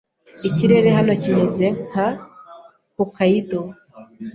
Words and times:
Ikirere 0.47 0.89
hano 0.97 1.13
kimeze 1.21 1.65
nka 1.87 2.07
Hokkaido. 2.95 3.61